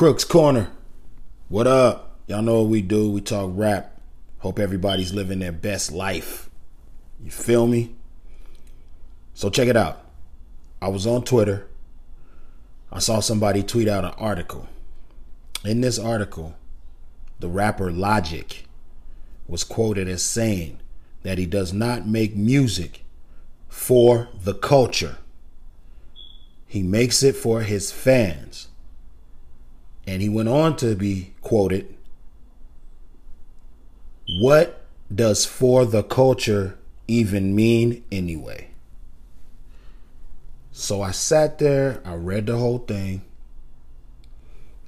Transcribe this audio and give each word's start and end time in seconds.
Crooks 0.00 0.24
Corner. 0.24 0.70
What 1.50 1.66
up? 1.66 2.16
Y'all 2.26 2.40
know 2.40 2.62
what 2.62 2.70
we 2.70 2.80
do. 2.80 3.10
We 3.10 3.20
talk 3.20 3.50
rap. 3.52 4.00
Hope 4.38 4.58
everybody's 4.58 5.12
living 5.12 5.40
their 5.40 5.52
best 5.52 5.92
life. 5.92 6.48
You 7.22 7.30
feel 7.30 7.66
me? 7.66 7.94
So 9.34 9.50
check 9.50 9.68
it 9.68 9.76
out. 9.76 10.02
I 10.80 10.88
was 10.88 11.06
on 11.06 11.24
Twitter. 11.24 11.66
I 12.90 12.98
saw 12.98 13.20
somebody 13.20 13.62
tweet 13.62 13.88
out 13.88 14.06
an 14.06 14.14
article. 14.16 14.70
In 15.66 15.82
this 15.82 15.98
article, 15.98 16.56
the 17.38 17.50
rapper 17.50 17.92
Logic 17.92 18.64
was 19.46 19.64
quoted 19.64 20.08
as 20.08 20.22
saying 20.22 20.80
that 21.24 21.36
he 21.36 21.44
does 21.44 21.74
not 21.74 22.06
make 22.06 22.34
music 22.34 23.04
for 23.68 24.30
the 24.44 24.54
culture. 24.54 25.18
He 26.66 26.82
makes 26.82 27.22
it 27.22 27.36
for 27.36 27.60
his 27.60 27.92
fans. 27.92 28.68
And 30.10 30.20
he 30.20 30.28
went 30.28 30.48
on 30.48 30.74
to 30.78 30.96
be 30.96 31.34
quoted 31.40 31.94
What 34.40 34.84
does 35.14 35.46
for 35.46 35.86
the 35.86 36.02
culture 36.02 36.76
even 37.06 37.54
mean 37.54 38.02
anyway? 38.10 38.70
So 40.72 41.00
I 41.00 41.12
sat 41.12 41.60
there, 41.60 42.02
I 42.04 42.14
read 42.14 42.46
the 42.46 42.56
whole 42.56 42.78
thing, 42.78 43.22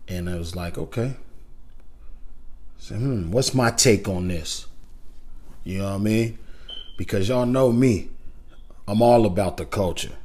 and 0.08 0.28
I 0.28 0.38
was 0.38 0.56
like, 0.56 0.76
okay. 0.76 1.14
So, 2.78 2.96
hmm, 2.96 3.30
what's 3.30 3.54
my 3.54 3.70
take 3.70 4.08
on 4.08 4.26
this? 4.26 4.66
You 5.62 5.78
know 5.78 5.84
what 5.84 5.94
I 5.94 5.98
mean? 5.98 6.38
Because 6.96 7.28
y'all 7.28 7.46
know 7.46 7.70
me. 7.70 8.10
I'm 8.88 9.00
all 9.00 9.24
about 9.24 9.56
the 9.56 9.66
culture. 9.66 10.16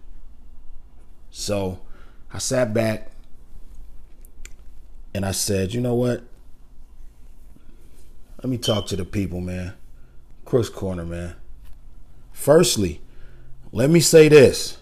So 1.30 1.82
I 2.34 2.40
sat 2.40 2.74
back 2.74 3.12
and 5.18 5.26
I 5.26 5.32
said, 5.32 5.74
you 5.74 5.82
know 5.82 5.96
what? 5.96 6.22
Let 8.38 8.52
me 8.52 8.60
talk 8.60 8.86
to 8.86 8.96
the 8.96 9.04
people, 9.04 9.42
man. 9.42 9.74
Crooks 10.46 10.70
Corner, 10.70 11.06
man. 11.06 11.34
Firstly, 12.32 13.02
let 13.72 13.90
me 13.90 14.00
say 14.00 14.30
this. 14.30 14.78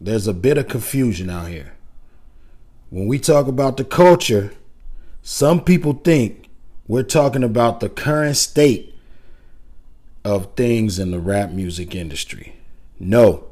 There's 0.00 0.26
a 0.26 0.34
bit 0.34 0.58
of 0.58 0.66
confusion 0.66 1.30
out 1.30 1.46
here. 1.46 1.74
When 2.88 3.06
we 3.06 3.20
talk 3.20 3.46
about 3.46 3.76
the 3.76 3.84
culture, 3.84 4.52
some 5.22 5.62
people 5.62 5.92
think 5.92 6.48
we're 6.88 7.04
talking 7.04 7.44
about 7.44 7.78
the 7.78 7.88
current 7.88 8.38
state 8.38 8.92
of 10.24 10.56
things 10.56 10.98
in 10.98 11.12
the 11.12 11.20
rap 11.20 11.52
music 11.52 11.94
industry. 11.94 12.56
No. 12.98 13.44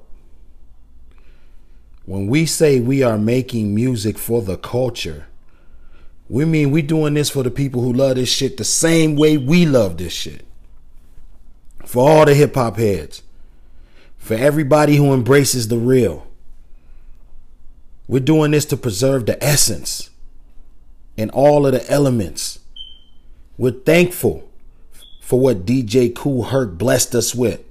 When 2.06 2.26
we 2.26 2.44
say 2.44 2.80
we 2.80 3.04
are 3.04 3.18
making 3.18 3.72
music 3.72 4.18
for 4.18 4.42
the 4.42 4.56
culture, 4.56 5.28
we 6.28 6.44
mean 6.44 6.70
we 6.70 6.82
doing 6.82 7.14
this 7.14 7.30
for 7.30 7.42
the 7.42 7.50
people 7.50 7.82
who 7.82 7.92
love 7.92 8.16
this 8.16 8.28
shit 8.28 8.56
the 8.56 8.64
same 8.64 9.16
way 9.16 9.36
we 9.36 9.64
love 9.64 9.96
this 9.96 10.12
shit. 10.12 10.44
For 11.86 12.08
all 12.08 12.26
the 12.26 12.34
hip 12.34 12.54
hop 12.54 12.76
heads. 12.76 13.22
For 14.18 14.34
everybody 14.34 14.96
who 14.96 15.14
embraces 15.14 15.68
the 15.68 15.78
real. 15.78 16.26
We're 18.06 18.20
doing 18.20 18.50
this 18.50 18.66
to 18.66 18.76
preserve 18.76 19.26
the 19.26 19.42
essence 19.42 20.10
and 21.16 21.30
all 21.30 21.66
of 21.66 21.72
the 21.72 21.90
elements. 21.90 22.58
We're 23.56 23.72
thankful 23.72 24.48
for 25.20 25.40
what 25.40 25.66
DJ 25.66 26.14
Kool 26.14 26.44
Herc 26.44 26.78
blessed 26.78 27.14
us 27.14 27.34
with 27.34 27.62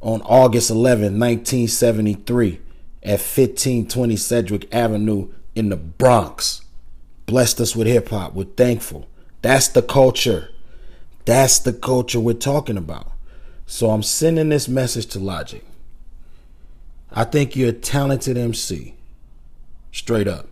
on 0.00 0.22
August 0.22 0.70
11, 0.70 1.18
1973 1.18 2.60
at 3.02 3.20
1520 3.20 4.16
Sedgwick 4.16 4.74
Avenue 4.74 5.32
in 5.54 5.68
the 5.68 5.76
Bronx. 5.76 6.62
Blessed 7.26 7.60
us 7.60 7.74
with 7.74 7.86
hip 7.86 8.08
hop. 8.08 8.34
We're 8.34 8.44
thankful. 8.44 9.06
That's 9.42 9.68
the 9.68 9.82
culture. 9.82 10.50
That's 11.24 11.58
the 11.58 11.72
culture 11.72 12.20
we're 12.20 12.34
talking 12.34 12.76
about. 12.76 13.12
So 13.66 13.90
I'm 13.90 14.04
sending 14.04 14.48
this 14.48 14.68
message 14.68 15.06
to 15.06 15.18
Logic. 15.18 15.64
I 17.10 17.24
think 17.24 17.56
you're 17.56 17.70
a 17.70 17.72
talented 17.72 18.38
MC. 18.38 18.94
Straight 19.90 20.28
up. 20.28 20.46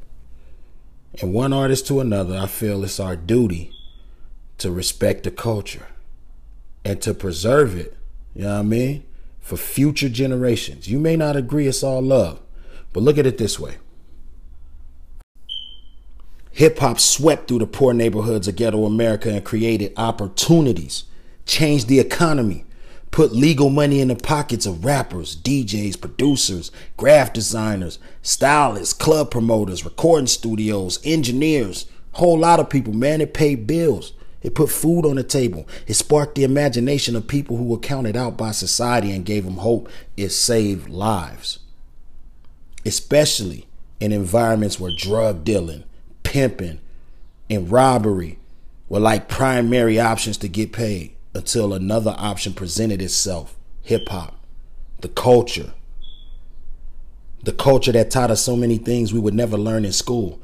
And 1.21 1.33
one 1.33 1.53
artist 1.53 1.87
to 1.89 2.01
another, 2.01 2.37
I 2.37 2.47
feel 2.47 2.83
it's 2.83 2.99
our 2.99 3.15
duty 3.15 3.73
to 4.59 4.73
respect 4.73 5.23
the 5.23 5.31
culture 5.31 5.87
and 6.85 7.01
to 7.03 7.15
preserve 7.15 7.77
it. 7.77 7.97
You 8.35 8.43
know 8.43 8.55
what 8.55 8.61
I 8.61 8.63
mean? 8.63 9.05
For 9.41 9.57
future 9.57 10.09
generations. 10.09 10.89
You 10.89 10.99
may 10.99 11.17
not 11.17 11.37
agree 11.37 11.69
it's 11.69 11.85
all 11.85 12.03
love, 12.03 12.41
but 12.93 13.03
look 13.03 13.19
at 13.19 13.27
it 13.27 13.39
this 13.39 13.61
way. 13.61 13.77
Hip 16.55 16.79
hop 16.79 17.01
swept 17.01 17.49
through 17.49 17.59
the 17.59 17.67
poor 17.67 17.93
neighborhoods 17.93 18.47
of 18.47 18.55
ghetto 18.55 18.85
America 18.85 19.29
and 19.29 19.45
created 19.45 19.93
opportunities, 19.97 21.03
changed 21.47 21.89
the 21.89 21.99
economy, 21.99 22.65
put 23.11 23.33
legal 23.33 23.71
money 23.71 24.01
in 24.01 24.07
the 24.07 24.15
pockets 24.15 24.65
of 24.65 24.85
rappers, 24.85 25.35
DJs, 25.35 26.01
producers, 26.01 26.71
graphic 26.97 27.35
designers, 27.35 27.99
stylists, 28.23 28.93
club 28.93 29.33
promoters, 29.33 29.85
recording 29.85 30.29
studios, 30.29 31.01
engineers, 31.05 31.87
whole 32.13 32.39
lot 32.39 32.61
of 32.61 32.71
people, 32.71 32.93
man. 32.93 33.21
It 33.21 33.35
paid 33.35 33.67
bills. 33.67 34.13
It 34.41 34.55
put 34.55 34.71
food 34.71 35.05
on 35.07 35.17
the 35.17 35.25
table. 35.25 35.67
It 35.89 35.95
sparked 35.95 36.37
the 36.37 36.45
imagination 36.45 37.17
of 37.17 37.27
people 37.27 37.57
who 37.57 37.65
were 37.65 37.79
counted 37.79 38.17
out 38.17 38.37
by 38.37 38.53
society 38.53 39.11
and 39.11 39.25
gave 39.25 39.45
them 39.45 39.57
hope. 39.57 39.89
It 40.17 40.29
saved 40.29 40.89
lives. 40.89 41.59
Especially 42.87 43.67
in 43.99 44.13
environments 44.13 44.79
where 44.79 44.93
drug 44.97 45.43
dealing, 45.43 45.83
pimping, 46.35 46.81
and 47.49 47.71
robbery 47.71 48.41
were 48.89 48.99
like 48.99 49.29
primary 49.29 50.01
options 50.01 50.37
to 50.37 50.49
get 50.49 50.73
paid 50.73 51.15
until 51.33 51.73
another 51.73 52.13
option 52.19 52.53
presented 52.53 53.01
itself 53.01 53.55
hip 53.83 54.09
hop, 54.09 54.35
the 55.01 55.09
culture. 55.09 55.75
The 57.45 57.53
culture 57.53 57.93
that 57.93 58.11
taught 58.11 58.33
us 58.33 58.41
so 58.43 58.57
many 58.57 58.79
things 58.79 59.13
we 59.13 59.21
would 59.21 59.33
never 59.35 59.57
learn 59.57 59.85
in 59.85 59.93
school. 59.93 60.41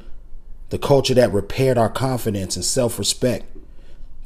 The 0.69 0.77
culture 0.77 1.15
that 1.15 1.33
repaired 1.33 1.77
our 1.77 1.89
confidence 1.89 2.55
and 2.55 2.63
self 2.63 2.97
respect. 2.97 3.43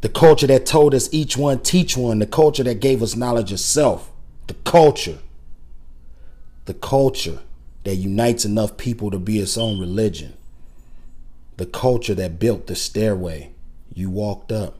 The 0.02 0.10
culture 0.10 0.46
that 0.46 0.68
told 0.68 0.94
us 0.94 1.12
each 1.12 1.36
one 1.36 1.60
teach 1.64 1.98
one. 1.98 2.20
The 2.20 2.28
culture 2.28 2.64
that 2.64 2.80
gave 2.80 3.02
us 3.02 3.16
knowledge 3.16 3.52
of 3.52 3.60
self. 3.60 4.12
The 4.46 4.54
culture. 4.54 5.18
The 6.66 6.76
culture 6.76 7.40
that 7.86 7.96
unites 7.96 8.46
enough 8.46 8.78
people 8.78 9.10
to 9.10 9.18
be 9.18 9.40
its 9.40 9.58
own 9.58 9.80
religion. 9.80 10.34
The 11.58 11.66
culture 11.66 12.16
that 12.16 12.40
built 12.40 12.68
the 12.68 12.76
stairway 12.76 13.52
you 13.94 14.10
walked 14.10 14.52
up 14.52 14.78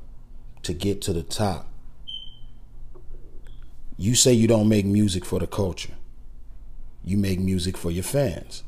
to 0.64 0.74
get 0.74 1.02
to 1.04 1.14
the 1.14 1.24
top. 1.24 1.70
You 3.98 4.14
say 4.14 4.34
you 4.34 4.48
don't 4.48 4.68
make 4.68 4.86
music 4.86 5.24
for 5.24 5.40
the 5.40 5.48
culture. 5.48 5.94
You 7.04 7.18
make 7.18 7.40
music 7.40 7.78
for 7.78 7.92
your 7.92 8.04
fans. 8.04 8.64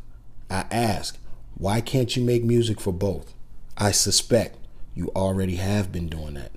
I 0.50 0.66
ask, 0.72 1.18
why 1.56 1.82
can't 1.82 2.16
you 2.16 2.24
make 2.24 2.44
music 2.44 2.80
for 2.80 2.94
both? 2.94 3.34
I 3.78 3.92
suspect 3.92 4.58
you 4.96 5.12
already 5.16 5.58
have 5.58 5.92
been 5.92 6.08
doing 6.08 6.36
that. 6.36 6.52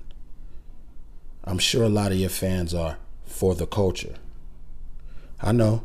I'm 1.43 1.59
sure 1.59 1.83
a 1.83 1.89
lot 1.89 2.11
of 2.11 2.17
your 2.17 2.29
fans 2.29 2.73
are 2.73 2.97
for 3.25 3.55
the 3.55 3.67
culture. 3.67 4.15
I 5.41 5.51
know. 5.51 5.83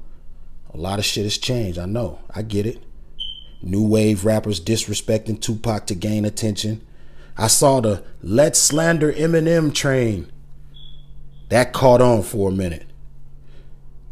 A 0.73 0.77
lot 0.77 0.99
of 0.99 1.05
shit 1.05 1.25
has 1.25 1.39
changed. 1.39 1.79
I 1.79 1.87
know. 1.87 2.21
I 2.31 2.43
get 2.43 2.67
it. 2.67 2.83
New 3.63 3.87
wave 3.87 4.25
rappers 4.25 4.61
disrespecting 4.61 5.41
Tupac 5.41 5.87
to 5.87 5.95
gain 5.95 6.25
attention. 6.25 6.87
I 7.37 7.49
saw 7.49 7.81
the 7.81 8.03
let's 8.23 8.59
slander 8.59 9.13
Eminem 9.13 9.75
train. 9.75 10.31
That 11.49 11.73
caught 11.73 12.01
on 12.01 12.23
for 12.23 12.51
a 12.51 12.53
minute. 12.53 12.87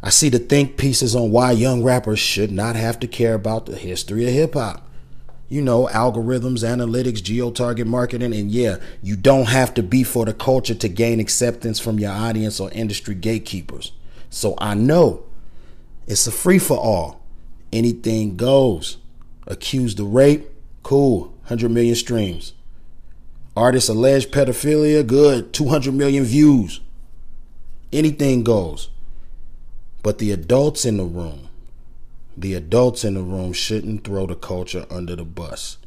I 0.02 0.10
see 0.10 0.28
the 0.28 0.38
think 0.38 0.76
pieces 0.76 1.16
on 1.16 1.30
why 1.30 1.52
young 1.52 1.82
rappers 1.82 2.18
should 2.18 2.52
not 2.52 2.76
have 2.76 3.00
to 3.00 3.06
care 3.06 3.32
about 3.32 3.64
the 3.64 3.76
history 3.76 4.26
of 4.26 4.34
hip 4.34 4.54
hop. 4.54 4.86
You 5.48 5.62
know, 5.62 5.86
algorithms, 5.86 6.62
analytics, 6.62 7.22
geo 7.22 7.50
target 7.50 7.86
marketing, 7.86 8.34
and 8.34 8.50
yeah, 8.50 8.76
you 9.02 9.16
don't 9.16 9.48
have 9.48 9.72
to 9.74 9.82
be 9.82 10.02
for 10.02 10.26
the 10.26 10.34
culture 10.34 10.74
to 10.74 10.88
gain 10.88 11.20
acceptance 11.20 11.80
from 11.80 11.98
your 11.98 12.12
audience 12.12 12.60
or 12.60 12.70
industry 12.72 13.14
gatekeepers. 13.14 13.92
So 14.28 14.54
I 14.58 14.74
know 14.74 15.24
it's 16.06 16.26
a 16.26 16.32
free 16.32 16.58
for 16.58 16.76
all. 16.76 17.22
Anything 17.72 18.36
goes. 18.36 18.98
Accused 19.46 20.00
of 20.00 20.14
rape, 20.14 20.48
cool, 20.82 21.28
100 21.42 21.70
million 21.70 21.94
streams. 21.94 22.54
Artist 23.56 23.88
alleged 23.88 24.32
pedophilia, 24.32 25.06
good, 25.06 25.52
200 25.52 25.92
million 25.94 26.24
views. 26.24 26.80
Anything 27.92 28.42
goes. 28.42 28.88
But 30.02 30.18
the 30.18 30.32
adults 30.32 30.84
in 30.84 30.96
the 30.96 31.04
room, 31.04 31.48
the 32.36 32.54
adults 32.54 33.04
in 33.04 33.14
the 33.14 33.22
room 33.22 33.52
shouldn't 33.52 34.04
throw 34.04 34.26
the 34.26 34.34
culture 34.34 34.86
under 34.90 35.16
the 35.16 35.24
bus. 35.24 35.78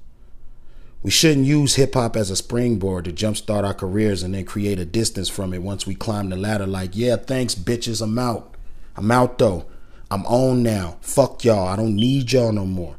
We 1.03 1.11
shouldn't 1.11 1.45
use 1.45 1.75
hip 1.75 1.93
hop 1.93 2.15
as 2.15 2.29
a 2.29 2.35
springboard 2.35 3.05
to 3.05 3.13
jumpstart 3.13 3.63
our 3.63 3.73
careers 3.73 4.23
and 4.23 4.33
then 4.33 4.45
create 4.45 4.79
a 4.79 4.85
distance 4.85 5.29
from 5.29 5.53
it 5.53 5.61
once 5.61 5.85
we 5.85 5.95
climb 5.95 6.29
the 6.29 6.35
ladder. 6.35 6.67
Like, 6.67 6.91
yeah, 6.93 7.15
thanks, 7.15 7.55
bitches, 7.55 8.01
I'm 8.01 8.19
out. 8.19 8.55
I'm 8.95 9.11
out 9.11 9.37
though. 9.37 9.65
I'm 10.09 10.25
on 10.25 10.63
now. 10.63 10.97
Fuck 11.01 11.43
y'all. 11.43 11.67
I 11.67 11.75
don't 11.75 11.95
need 11.95 12.31
y'all 12.31 12.51
no 12.51 12.65
more. 12.65 12.96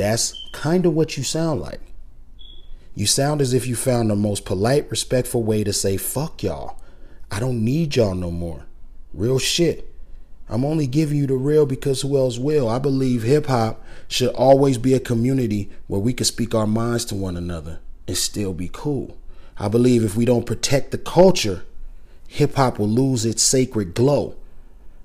That's 0.00 0.48
kind 0.52 0.86
of 0.86 0.94
what 0.94 1.18
you 1.18 1.22
sound 1.22 1.60
like. 1.60 1.82
You 2.94 3.06
sound 3.06 3.42
as 3.42 3.52
if 3.52 3.66
you 3.66 3.76
found 3.76 4.08
the 4.08 4.16
most 4.16 4.46
polite, 4.46 4.90
respectful 4.90 5.42
way 5.42 5.62
to 5.62 5.74
say, 5.74 5.98
fuck 5.98 6.42
y'all. 6.42 6.80
I 7.30 7.38
don't 7.38 7.62
need 7.62 7.96
y'all 7.96 8.14
no 8.14 8.30
more. 8.30 8.64
Real 9.12 9.38
shit. 9.38 9.92
I'm 10.48 10.64
only 10.64 10.86
giving 10.86 11.18
you 11.18 11.26
the 11.26 11.34
real 11.34 11.66
because 11.66 12.00
who 12.00 12.16
else 12.16 12.38
will? 12.38 12.66
I 12.66 12.78
believe 12.78 13.24
hip 13.24 13.44
hop 13.44 13.84
should 14.08 14.34
always 14.34 14.78
be 14.78 14.94
a 14.94 15.00
community 15.00 15.68
where 15.86 16.00
we 16.00 16.14
can 16.14 16.24
speak 16.24 16.54
our 16.54 16.66
minds 16.66 17.04
to 17.06 17.14
one 17.14 17.36
another 17.36 17.80
and 18.08 18.16
still 18.16 18.54
be 18.54 18.70
cool. 18.72 19.18
I 19.58 19.68
believe 19.68 20.02
if 20.02 20.16
we 20.16 20.24
don't 20.24 20.46
protect 20.46 20.92
the 20.92 20.98
culture, 20.98 21.62
hip 22.26 22.54
hop 22.54 22.78
will 22.78 22.88
lose 22.88 23.26
its 23.26 23.42
sacred 23.42 23.92
glow 23.92 24.34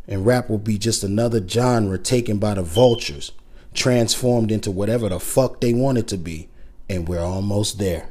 and 0.08 0.26
rap 0.26 0.50
will 0.50 0.58
be 0.58 0.78
just 0.78 1.04
another 1.04 1.46
genre 1.46 1.98
taken 1.98 2.38
by 2.38 2.54
the 2.54 2.64
vultures, 2.64 3.34
transformed 3.76 4.52
into 4.52 4.72
whatever 4.72 5.10
the 5.10 5.20
fuck 5.20 5.62
they 5.62 5.74
want 5.74 5.98
it 5.98 6.08
to 6.08 6.18
be. 6.18 6.50
And 6.90 7.08
we're 7.08 7.20
almost 7.20 7.80
there. 7.80 8.10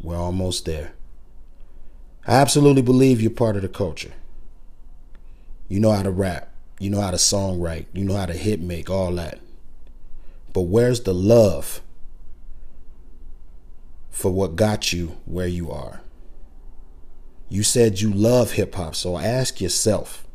We're 0.00 0.16
almost 0.16 0.64
there. 0.64 0.92
I 2.26 2.36
absolutely 2.36 2.82
believe 2.82 3.20
you're 3.20 3.30
part 3.30 3.56
of 3.56 3.62
the 3.62 3.68
culture. 3.68 4.12
You 5.68 5.80
know 5.80 5.92
how 5.92 6.02
to 6.02 6.10
rap. 6.10 6.52
You 6.78 6.90
know 6.90 7.00
how 7.00 7.10
to 7.10 7.16
songwrite. 7.16 7.86
You 7.92 8.04
know 8.04 8.16
how 8.16 8.26
to 8.26 8.32
hit 8.32 8.60
make, 8.60 8.90
all 8.90 9.12
that. 9.12 9.40
But 10.52 10.62
where's 10.62 11.02
the 11.02 11.14
love 11.14 11.80
for 14.10 14.30
what 14.30 14.56
got 14.56 14.92
you 14.92 15.16
where 15.24 15.46
you 15.46 15.70
are? 15.70 16.00
You 17.48 17.62
said 17.62 18.00
you 18.00 18.12
love 18.12 18.52
hip 18.52 18.74
hop, 18.74 18.94
so 18.94 19.18
ask 19.18 19.60
yourself 19.60 20.26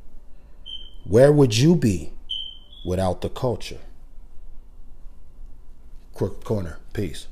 where 1.03 1.31
would 1.31 1.57
you 1.57 1.75
be 1.75 2.13
without 2.83 3.21
the 3.21 3.29
culture? 3.29 3.79
Crooked 6.13 6.43
Corner. 6.43 6.77
Peace. 6.93 7.27